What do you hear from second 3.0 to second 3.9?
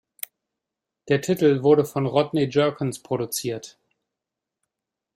produziert.